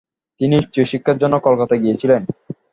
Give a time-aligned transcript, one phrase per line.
[0.41, 2.21] তিনি উচ্চ শিক্ষার জন্য কলকাতা গিয়েছিলেন।